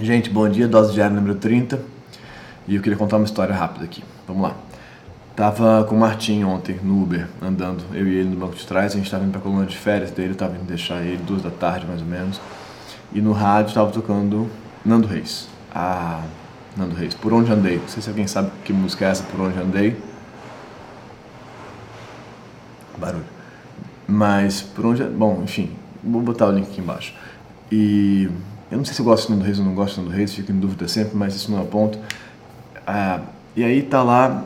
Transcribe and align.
Gente, 0.00 0.30
bom 0.30 0.48
dia, 0.48 0.68
dose 0.68 0.92
diária 0.92 1.12
número 1.12 1.34
30. 1.34 1.80
E 2.68 2.76
eu 2.76 2.80
queria 2.80 2.96
contar 2.96 3.16
uma 3.16 3.24
história 3.24 3.52
rápida 3.52 3.84
aqui. 3.84 4.04
Vamos 4.28 4.44
lá. 4.44 4.54
Tava 5.34 5.84
com 5.88 5.96
o 5.96 5.98
Martim 5.98 6.44
ontem 6.44 6.78
no 6.84 7.02
Uber, 7.02 7.26
andando, 7.42 7.82
eu 7.92 8.06
e 8.06 8.14
ele 8.14 8.28
no 8.28 8.36
banco 8.36 8.54
de 8.54 8.64
trás. 8.64 8.92
A 8.92 8.96
gente 8.96 9.10
tava 9.10 9.24
indo 9.24 9.32
pra 9.32 9.40
coluna 9.40 9.66
de 9.66 9.76
férias 9.76 10.12
dele, 10.12 10.34
tava 10.34 10.54
indo 10.54 10.66
deixar 10.66 11.02
ele 11.02 11.16
duas 11.24 11.42
da 11.42 11.50
tarde 11.50 11.84
mais 11.84 12.00
ou 12.00 12.06
menos. 12.06 12.40
E 13.12 13.20
no 13.20 13.32
rádio 13.32 13.74
tava 13.74 13.90
tocando 13.90 14.48
Nando 14.84 15.08
Reis. 15.08 15.48
Ah, 15.74 16.22
Nando 16.76 16.94
Reis, 16.94 17.14
Por 17.14 17.32
Onde 17.32 17.50
Andei. 17.50 17.78
Não 17.78 17.88
sei 17.88 18.00
se 18.00 18.08
alguém 18.08 18.28
sabe 18.28 18.52
que 18.64 18.72
música 18.72 19.04
é 19.04 19.08
essa, 19.08 19.24
Por 19.24 19.40
Onde 19.40 19.58
Andei. 19.58 19.96
Barulho. 22.96 23.24
Mas, 24.06 24.60
por 24.60 24.86
onde. 24.86 25.02
Bom, 25.02 25.42
enfim, 25.42 25.70
vou 26.04 26.22
botar 26.22 26.46
o 26.46 26.52
link 26.52 26.68
aqui 26.68 26.80
embaixo. 26.80 27.14
E 27.70 28.30
eu 28.70 28.78
não 28.78 28.84
sei 28.84 28.94
se 28.94 29.00
eu 29.00 29.04
gosto 29.04 29.28
do 29.28 29.34
Nando 29.34 29.44
Reis 29.44 29.58
ou 29.58 29.64
não 29.64 29.74
gosto 29.74 29.96
do 29.96 30.02
Nando 30.02 30.16
Reis, 30.16 30.34
fico 30.34 30.52
em 30.52 30.58
dúvida 30.58 30.86
sempre, 30.88 31.16
mas 31.16 31.34
isso 31.34 31.50
não 31.50 31.60
é 31.60 31.64
ponto. 31.64 31.98
Ah, 32.86 33.20
e 33.56 33.64
aí 33.64 33.82
tá 33.82 34.02
lá, 34.02 34.44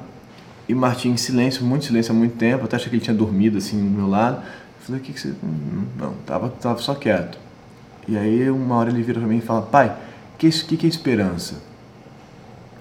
e 0.68 0.74
Martim 0.74 1.10
em 1.10 1.16
silêncio, 1.16 1.64
muito 1.64 1.84
silêncio 1.84 2.12
há 2.12 2.16
muito 2.16 2.36
tempo, 2.36 2.64
até 2.64 2.76
achei 2.76 2.88
que 2.88 2.96
ele 2.96 3.02
tinha 3.02 3.16
dormido 3.16 3.58
assim 3.58 3.78
do 3.78 3.90
meu 3.90 4.08
lado. 4.08 4.36
Eu 4.36 4.86
falei, 4.86 5.00
o 5.00 5.04
que, 5.04 5.12
que 5.12 5.20
você. 5.20 5.34
Hum, 5.42 5.84
não, 5.98 6.14
tava, 6.26 6.48
tava 6.48 6.80
só 6.80 6.94
quieto. 6.94 7.38
E 8.06 8.16
aí 8.16 8.50
uma 8.50 8.76
hora 8.76 8.90
ele 8.90 9.02
vira 9.02 9.20
pra 9.20 9.28
mim 9.28 9.38
e 9.38 9.40
fala, 9.40 9.62
pai, 9.62 9.88
o 10.34 10.38
que, 10.38 10.50
que, 10.50 10.76
que 10.76 10.86
é 10.86 10.88
esperança? 10.88 11.56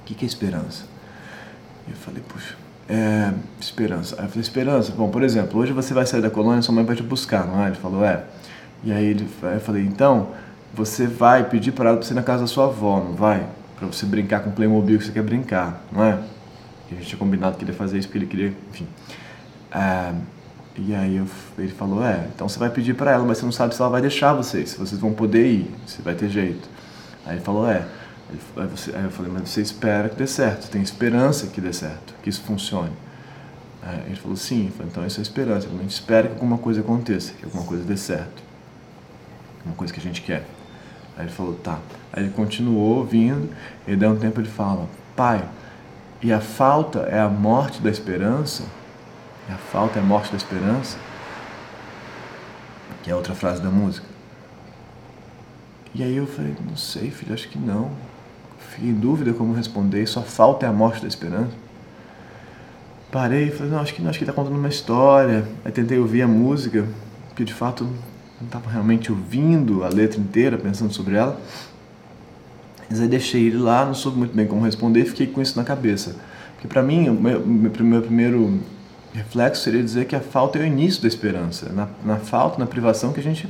O 0.02 0.06
que, 0.06 0.16
que 0.16 0.26
é 0.26 0.28
esperança? 0.28 0.86
Eu 1.88 1.96
falei, 1.96 2.24
puxa, 2.28 2.56
é, 2.88 3.34
esperança. 3.60 4.16
Aí 4.18 4.26
eu 4.26 4.30
falei, 4.30 4.42
esperança, 4.42 4.92
bom, 4.92 5.10
por 5.10 5.24
exemplo, 5.24 5.60
hoje 5.60 5.74
você 5.74 5.94
vai 5.94 6.06
sair 6.06 6.22
da 6.22 6.30
colônia, 6.30 6.62
sua 6.62 6.74
mãe 6.74 6.86
vai 6.86 6.96
te 6.96 7.04
buscar, 7.04 7.46
não 7.46 7.64
é? 7.64 7.68
Ele 7.68 7.76
falou, 7.76 8.04
é. 8.06 8.24
E 8.84 8.92
aí 8.92 9.06
ele, 9.06 9.28
aí 9.44 9.56
eu 9.56 9.62
falei, 9.62 9.84
então, 9.84 10.30
você 10.74 11.08
vai 11.08 11.44
pedir 11.50 11.72
para 11.72 11.90
ela 11.90 11.98
pra 11.98 12.06
você 12.06 12.14
ir 12.14 12.16
na 12.16 12.24
casa 12.24 12.42
da 12.42 12.48
sua 12.48 12.66
avó, 12.66 13.00
não 13.00 13.14
vai? 13.14 13.46
Para 13.78 13.88
você 13.88 14.06
brincar 14.06 14.42
com 14.42 14.50
o 14.50 14.54
Playmobil 14.54 14.98
que 14.98 15.06
você 15.06 15.12
quer 15.12 15.24
brincar, 15.24 15.82
não 15.92 16.04
é? 16.04 16.20
E 16.90 16.96
a 16.96 16.98
gente 16.98 17.08
tinha 17.08 17.20
combinado 17.20 17.58
que 17.58 17.64
ele 17.64 17.72
ia 17.72 17.78
fazer 17.78 17.98
isso 17.98 18.08
porque 18.08 18.20
ele 18.20 18.28
queria, 18.28 18.54
enfim. 18.70 18.88
É, 19.72 20.14
e 20.78 20.96
aí 20.96 21.18
eu, 21.18 21.28
ele 21.58 21.72
falou, 21.72 22.04
é, 22.04 22.28
então 22.34 22.48
você 22.48 22.58
vai 22.58 22.70
pedir 22.70 22.96
para 22.96 23.12
ela, 23.12 23.26
mas 23.26 23.38
você 23.38 23.46
não 23.46 23.52
sabe 23.52 23.76
se 23.76 23.82
ela 23.82 23.90
vai 23.90 24.02
deixar 24.02 24.34
vocês, 24.34 24.72
se 24.72 24.78
vocês 24.78 25.00
vão 25.00 25.14
poder 25.14 25.46
ir, 25.46 25.72
se 25.86 26.02
vai 26.02 26.14
ter 26.16 26.30
jeito. 26.30 26.70
Aí 27.26 27.36
ele 27.36 27.44
falou, 27.44 27.70
é. 27.70 27.86
Aí, 28.56 28.68
você, 28.68 28.96
aí 28.96 29.04
eu 29.04 29.12
falei, 29.12 29.32
mas 29.32 29.50
você 29.50 29.62
espera 29.62 30.08
que 30.08 30.16
dê 30.16 30.26
certo, 30.26 30.70
tem 30.70 30.82
esperança 30.82 31.48
que 31.48 31.60
dê 31.60 31.74
certo, 31.74 32.14
que 32.24 32.30
isso 32.30 32.42
funcione. 32.42 32.94
Aí 33.84 34.04
ele 34.08 34.16
falou, 34.16 34.38
sim. 34.38 34.72
Falei, 34.76 34.90
então 34.92 35.06
isso 35.06 35.20
é 35.20 35.24
esperança, 35.24 35.68
a 35.68 35.82
gente 35.82 35.92
espera 35.92 36.28
que 36.28 36.34
alguma 36.34 36.58
coisa 36.58 36.80
aconteça, 36.80 37.34
que 37.34 37.44
alguma 37.44 37.66
coisa 37.66 37.84
dê 37.84 37.98
certo. 37.98 38.42
Uma 39.66 39.76
coisa 39.76 39.94
que 39.94 40.00
a 40.00 40.04
gente 40.04 40.22
quer. 40.22 40.46
Aí 41.22 41.28
ele 41.28 41.34
falou, 41.34 41.54
tá. 41.54 41.78
Aí 42.12 42.24
ele 42.24 42.32
continuou 42.32 42.98
ouvindo, 42.98 43.48
e 43.88 43.96
daí 43.96 44.10
um 44.10 44.18
tempo 44.18 44.42
ele 44.42 44.50
fala, 44.50 44.88
pai, 45.16 45.48
e 46.20 46.34
a 46.34 46.42
falta 46.42 47.02
é 47.02 47.20
a 47.20 47.30
morte 47.30 47.80
da 47.80 47.92
esperança? 47.92 48.64
E 49.48 49.52
a 49.52 49.58
falta 49.58 50.00
é 50.00 50.02
a 50.02 50.06
morte 50.06 50.32
da 50.32 50.38
esperança? 50.38 50.98
Que 53.04 53.12
é 53.12 53.16
outra 53.16 53.36
frase 53.36 53.62
da 53.62 53.70
música. 53.70 54.08
E 55.94 56.02
aí 56.02 56.18
eu 56.18 56.26
falei, 56.26 56.56
não 56.68 56.76
sei, 56.76 57.12
filho, 57.12 57.36
acho 57.36 57.48
que 57.50 57.60
não. 57.60 57.92
Fiquei 58.72 58.90
em 58.90 58.96
dúvida 58.96 59.32
como 59.32 59.54
responder, 59.54 60.08
só 60.08 60.24
falta 60.24 60.66
é 60.66 60.70
a 60.70 60.74
morte 60.74 61.04
da 61.04 61.08
esperança. 61.08 61.54
Parei 63.12 63.50
e 63.50 63.52
falei, 63.52 63.72
não, 63.74 63.80
acho 63.80 63.94
que 63.94 64.02
não, 64.02 64.10
acho 64.10 64.18
que 64.18 64.24
está 64.24 64.34
contando 64.34 64.58
uma 64.58 64.70
história. 64.70 65.48
Aí 65.64 65.72
tentei 65.72 66.00
ouvir 66.00 66.24
a 66.24 66.28
música, 66.28 66.88
que 67.36 67.44
de 67.44 67.54
fato 67.54 67.88
não 68.42 68.48
estava 68.48 68.70
realmente 68.70 69.12
ouvindo 69.12 69.84
a 69.84 69.90
letra 69.90 70.20
inteira, 70.20 70.58
pensando 70.58 70.92
sobre 70.92 71.16
ela. 71.16 71.40
Mas 72.90 73.00
aí 73.00 73.08
deixei 73.08 73.48
ele 73.48 73.58
lá, 73.58 73.86
não 73.86 73.94
soube 73.94 74.18
muito 74.18 74.36
bem 74.36 74.46
como 74.46 74.66
responder, 74.66 75.06
fiquei 75.06 75.28
com 75.28 75.42
isso 75.42 75.58
na 75.58 75.64
cabeça. 75.64 76.16
Porque 76.56 76.68
para 76.68 76.84
mim, 76.84 77.08
o 77.08 77.14
meu, 77.14 77.40
meu, 77.40 77.72
primeiro 77.72 78.60
reflexo 79.14 79.64
seria 79.64 79.82
dizer 79.82 80.06
que 80.06 80.16
a 80.16 80.20
falta 80.20 80.60
é 80.60 80.64
o 80.64 80.66
início 80.66 81.02
da 81.02 81.08
esperança. 81.08 81.70
Na, 81.70 81.88
na 82.04 82.18
falta, 82.18 82.60
na 82.60 82.66
privação, 82.66 83.14
que 83.14 83.20
a 83.20 83.24
gente 83.24 83.48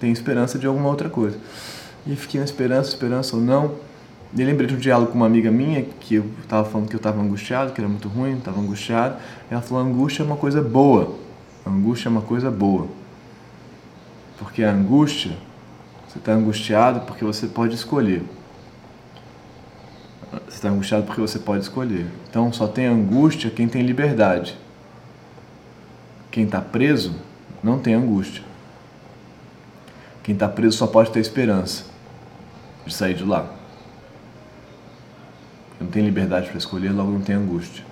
tem 0.00 0.10
esperança 0.10 0.58
de 0.58 0.66
alguma 0.66 0.88
outra 0.88 1.08
coisa. 1.08 1.38
E 2.06 2.16
fiquei 2.16 2.40
na 2.40 2.44
esperança, 2.44 2.88
esperança 2.88 3.36
ou 3.36 3.42
não. 3.42 3.72
E 4.34 4.42
lembrei 4.42 4.66
de 4.66 4.74
um 4.74 4.78
diálogo 4.78 5.12
com 5.12 5.18
uma 5.18 5.26
amiga 5.26 5.50
minha, 5.50 5.82
que 6.00 6.16
eu 6.16 6.24
estava 6.42 6.68
falando 6.68 6.88
que 6.88 6.96
eu 6.96 6.98
estava 6.98 7.20
angustiado, 7.20 7.72
que 7.72 7.80
era 7.80 7.88
muito 7.88 8.08
ruim, 8.08 8.38
estava 8.38 8.58
angustiado. 8.60 9.16
E 9.50 9.54
ela 9.54 9.62
falou: 9.62 9.84
angústia 9.84 10.22
é 10.22 10.26
uma 10.26 10.36
coisa 10.36 10.62
boa. 10.62 11.14
angústia 11.66 12.08
é 12.08 12.10
uma 12.10 12.22
coisa 12.22 12.50
boa. 12.50 12.88
Porque 14.42 14.64
a 14.64 14.72
angústia, 14.72 15.36
você 16.08 16.18
está 16.18 16.32
angustiado 16.32 17.02
porque 17.02 17.24
você 17.24 17.46
pode 17.46 17.76
escolher. 17.76 18.22
Você 20.32 20.56
está 20.56 20.68
angustiado 20.68 21.04
porque 21.04 21.20
você 21.20 21.38
pode 21.38 21.62
escolher. 21.62 22.06
Então 22.28 22.52
só 22.52 22.66
tem 22.66 22.86
angústia 22.86 23.50
quem 23.50 23.68
tem 23.68 23.82
liberdade. 23.82 24.58
Quem 26.30 26.44
está 26.44 26.60
preso 26.60 27.14
não 27.62 27.78
tem 27.78 27.94
angústia. 27.94 28.42
Quem 30.24 30.34
está 30.34 30.48
preso 30.48 30.76
só 30.76 30.88
pode 30.88 31.12
ter 31.12 31.20
esperança 31.20 31.84
de 32.84 32.92
sair 32.92 33.14
de 33.14 33.24
lá. 33.24 33.48
Não 35.80 35.86
tem 35.86 36.04
liberdade 36.04 36.48
para 36.48 36.58
escolher, 36.58 36.90
logo 36.90 37.12
não 37.12 37.20
tem 37.20 37.36
angústia. 37.36 37.84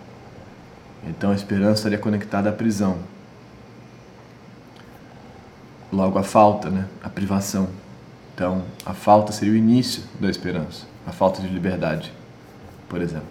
Então 1.06 1.31
a 1.31 1.34
esperança 1.34 1.75
estaria 1.75 1.99
conectada 1.99 2.50
à 2.50 2.53
prisão. 2.53 2.99
Logo 5.92 6.18
a 6.18 6.22
falta, 6.22 6.70
né? 6.70 6.86
a 7.02 7.08
privação. 7.08 7.68
Então 8.34 8.62
a 8.86 8.94
falta 8.94 9.32
seria 9.32 9.52
o 9.52 9.56
início 9.56 10.02
da 10.18 10.30
esperança, 10.30 10.86
a 11.06 11.12
falta 11.12 11.42
de 11.42 11.48
liberdade, 11.48 12.12
por 12.88 13.02
exemplo. 13.02 13.28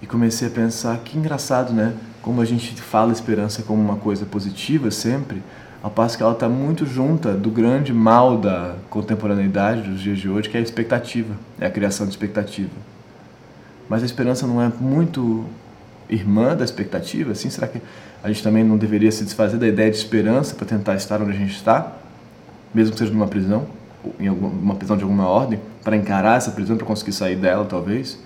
E 0.00 0.06
comecei 0.06 0.48
a 0.48 0.50
pensar 0.50 0.98
que 0.98 1.16
engraçado, 1.16 1.72
né? 1.72 1.94
Como 2.20 2.40
a 2.40 2.44
gente 2.44 2.74
fala 2.80 3.12
esperança 3.12 3.62
como 3.62 3.80
uma 3.80 3.96
coisa 3.96 4.26
positiva 4.26 4.90
sempre, 4.90 5.42
ao 5.82 5.90
passo 5.90 6.16
que 6.16 6.22
ela 6.22 6.32
está 6.32 6.48
muito 6.48 6.86
junta 6.86 7.34
do 7.34 7.50
grande 7.50 7.92
mal 7.92 8.36
da 8.36 8.76
contemporaneidade 8.88 9.82
dos 9.82 10.00
dias 10.00 10.18
de 10.18 10.28
hoje, 10.28 10.48
que 10.48 10.56
é 10.56 10.60
a 10.60 10.62
expectativa, 10.62 11.34
é 11.60 11.66
a 11.66 11.70
criação 11.70 12.06
de 12.06 12.12
expectativa. 12.12 12.70
Mas 13.88 14.02
a 14.02 14.06
esperança 14.06 14.46
não 14.46 14.62
é 14.62 14.70
muito 14.80 15.44
irmã 16.12 16.56
da 16.56 16.64
expectativa? 16.64 17.32
Assim, 17.32 17.50
será 17.50 17.66
que 17.66 17.80
a 18.22 18.28
gente 18.28 18.42
também 18.42 18.62
não 18.62 18.76
deveria 18.76 19.10
se 19.10 19.24
desfazer 19.24 19.58
da 19.58 19.66
ideia 19.66 19.90
de 19.90 19.96
esperança 19.96 20.54
para 20.54 20.66
tentar 20.66 20.94
estar 20.94 21.20
onde 21.20 21.32
a 21.32 21.34
gente 21.34 21.54
está, 21.54 21.92
mesmo 22.74 22.92
que 22.92 22.98
seja 22.98 23.12
numa 23.12 23.26
prisão, 23.26 23.66
em 24.18 24.28
uma 24.28 24.74
prisão 24.74 24.96
de 24.96 25.02
alguma 25.02 25.26
ordem, 25.26 25.60
para 25.82 25.96
encarar 25.96 26.36
essa 26.36 26.50
prisão, 26.50 26.76
para 26.76 26.86
conseguir 26.86 27.12
sair 27.12 27.36
dela, 27.36 27.64
talvez, 27.64 28.18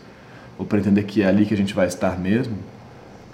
ou 0.58 0.66
para 0.66 0.78
entender 0.78 1.02
que 1.04 1.22
é 1.22 1.26
ali 1.26 1.46
que 1.46 1.54
a 1.54 1.56
gente 1.56 1.74
vai 1.74 1.86
estar 1.86 2.18
mesmo? 2.18 2.56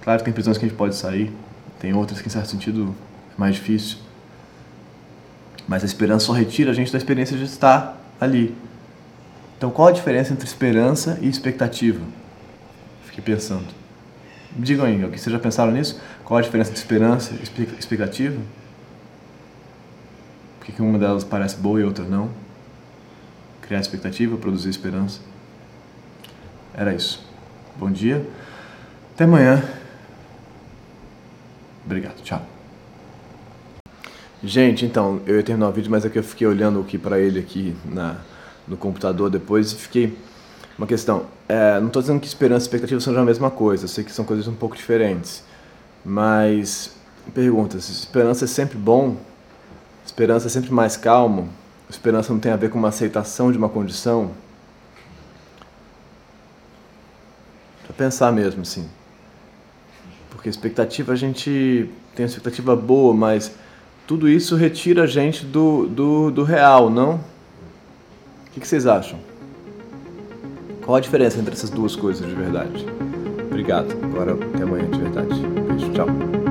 Claro 0.02 0.18
que 0.18 0.24
tem 0.24 0.32
prisões 0.32 0.58
que 0.58 0.64
a 0.64 0.68
gente 0.68 0.76
pode 0.76 0.94
sair, 0.96 1.32
tem 1.80 1.92
outras 1.94 2.20
que, 2.20 2.28
em 2.28 2.30
certo 2.30 2.48
sentido, 2.48 2.94
é 3.36 3.40
mais 3.40 3.54
difícil. 3.54 3.98
Mas 5.66 5.82
a 5.82 5.86
esperança 5.86 6.26
só 6.26 6.32
retira 6.32 6.72
a 6.72 6.74
gente 6.74 6.90
da 6.90 6.98
experiência 6.98 7.36
de 7.36 7.44
estar 7.44 7.96
ali. 8.20 8.54
Então, 9.56 9.70
qual 9.70 9.88
a 9.88 9.92
diferença 9.92 10.32
entre 10.32 10.44
esperança 10.44 11.18
e 11.22 11.28
expectativa? 11.28 12.00
Fiquei 13.04 13.22
pensando. 13.22 13.81
Digam 14.56 14.84
aí, 14.84 14.98
vocês 14.98 15.32
já 15.32 15.38
pensaram 15.38 15.72
nisso? 15.72 16.00
Qual 16.24 16.38
a 16.38 16.42
diferença 16.42 16.70
entre 16.70 16.82
esperança 16.82 17.34
e 17.34 17.42
expectativa? 17.78 18.38
Por 20.60 20.66
que 20.66 20.82
uma 20.82 20.98
delas 20.98 21.24
parece 21.24 21.56
boa 21.56 21.80
e 21.80 21.84
outra 21.84 22.04
não? 22.04 22.30
Criar 23.62 23.80
expectativa, 23.80 24.36
produzir 24.36 24.68
esperança. 24.68 25.20
Era 26.74 26.94
isso. 26.94 27.26
Bom 27.76 27.90
dia. 27.90 28.26
Até 29.14 29.24
amanhã. 29.24 29.62
Obrigado. 31.84 32.22
Tchau. 32.22 32.46
Gente, 34.44 34.84
então, 34.84 35.20
eu 35.26 35.36
ia 35.36 35.42
terminar 35.42 35.68
o 35.68 35.72
vídeo, 35.72 35.90
mas 35.90 36.04
é 36.04 36.08
que 36.08 36.18
eu 36.18 36.22
fiquei 36.22 36.46
olhando 36.46 36.80
aqui 36.80 36.98
para 36.98 37.18
ele 37.18 37.38
aqui 37.38 37.76
na, 37.84 38.16
no 38.66 38.76
computador 38.76 39.30
depois 39.30 39.72
e 39.72 39.76
fiquei... 39.76 40.18
Uma 40.82 40.88
questão, 40.88 41.26
é, 41.48 41.78
não 41.78 41.86
estou 41.86 42.02
dizendo 42.02 42.18
que 42.18 42.26
esperança 42.26 42.64
e 42.64 42.66
expectativa 42.66 43.00
são 43.00 43.16
a 43.16 43.24
mesma 43.24 43.52
coisa, 43.52 43.84
eu 43.84 43.88
sei 43.88 44.02
que 44.02 44.10
são 44.10 44.24
coisas 44.24 44.48
um 44.48 44.52
pouco 44.52 44.76
diferentes, 44.76 45.44
mas 46.04 46.90
pergunta, 47.32 47.76
esperança 47.76 48.46
é 48.46 48.48
sempre 48.48 48.76
bom, 48.76 49.16
esperança 50.04 50.48
é 50.48 50.50
sempre 50.50 50.72
mais 50.72 50.96
calmo, 50.96 51.48
esperança 51.88 52.32
não 52.32 52.40
tem 52.40 52.50
a 52.50 52.56
ver 52.56 52.68
com 52.68 52.80
uma 52.80 52.88
aceitação 52.88 53.52
de 53.52 53.58
uma 53.58 53.68
condição? 53.68 54.32
Para 57.84 57.94
pensar 57.96 58.32
mesmo, 58.32 58.64
sim. 58.64 58.88
Porque 60.30 60.48
expectativa 60.48 61.12
a 61.12 61.16
gente 61.16 61.88
tem 62.16 62.24
uma 62.24 62.28
expectativa 62.28 62.74
boa, 62.74 63.14
mas 63.14 63.52
tudo 64.04 64.28
isso 64.28 64.56
retira 64.56 65.04
a 65.04 65.06
gente 65.06 65.44
do, 65.46 65.86
do, 65.86 66.32
do 66.32 66.42
real, 66.42 66.90
não? 66.90 67.20
O 68.48 68.50
que 68.50 68.66
vocês 68.66 68.84
acham? 68.84 69.30
Qual 70.84 70.96
a 70.96 71.00
diferença 71.00 71.38
entre 71.38 71.54
essas 71.54 71.70
duas 71.70 71.94
coisas 71.94 72.26
de 72.26 72.34
verdade? 72.34 72.86
Obrigado. 73.46 73.92
Agora 74.02 74.34
até 74.34 74.62
amanhã 74.62 74.90
de 74.90 74.98
verdade. 74.98 75.40
Beijo, 75.68 75.92
tchau. 75.92 76.41